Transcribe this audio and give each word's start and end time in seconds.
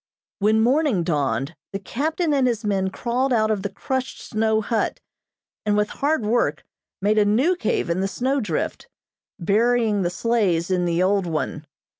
When 0.39 0.61
morning 0.61 1.03
dawned, 1.03 1.55
the 1.73 1.77
captain 1.77 2.33
and 2.33 2.47
his 2.47 2.65
men 2.65 2.89
crawled 2.89 3.31
out 3.31 3.51
of 3.51 3.61
the 3.61 3.69
crushed 3.69 4.19
snow 4.19 4.59
hut, 4.59 4.99
and, 5.63 5.77
with 5.77 5.91
hard 6.01 6.25
work, 6.25 6.65
made 7.03 7.19
a 7.19 7.23
new 7.25 7.55
cave 7.55 7.87
in 7.87 7.99
the 8.01 8.07
snow 8.07 8.39
drift, 8.41 8.89
burying 9.37 10.01
the 10.01 10.09
sleighs 10.09 10.71
in 10.71 10.85
the 10.85 11.03
old 11.03 11.27
one. 11.27 11.67